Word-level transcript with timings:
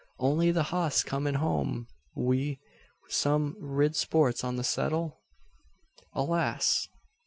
Only 0.17 0.49
the 0.49 0.63
hoss 0.73 1.03
comin' 1.03 1.35
home 1.35 1.85
wi' 2.15 2.57
some 3.09 3.55
rid 3.59 3.95
spots 3.95 4.43
on 4.43 4.55
the 4.55 4.63
seddle?" 4.63 5.19
"Alas! 6.13 6.87